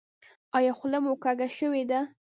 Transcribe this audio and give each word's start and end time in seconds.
ایا 0.57 0.71
خوله 0.77 0.99
مو 1.03 1.13
کوږه 1.23 1.47
شوې 1.57 1.83
ده؟ 1.89 1.99